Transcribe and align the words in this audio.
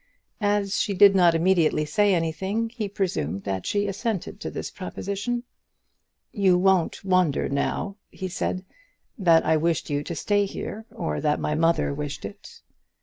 As 0.41 0.79
she 0.81 0.95
did 0.95 1.13
not 1.13 1.35
immediately 1.35 1.85
say 1.85 2.15
anything, 2.15 2.69
he 2.69 2.89
presumed 2.89 3.43
that 3.43 3.67
she 3.67 3.85
assented 3.87 4.39
to 4.39 4.49
this 4.49 4.71
proposition. 4.71 5.43
"You 6.31 6.57
won't 6.57 7.05
wonder 7.05 7.47
now," 7.47 7.97
he 8.09 8.27
said, 8.27 8.65
"that 9.19 9.45
I 9.45 9.57
wished 9.57 9.91
you 9.91 10.03
to 10.05 10.15
stay 10.15 10.47
here, 10.47 10.85
or 10.89 11.21
that 11.21 11.39
my 11.39 11.53
mother 11.53 11.93
wished 11.93 12.25
it." 12.25 12.61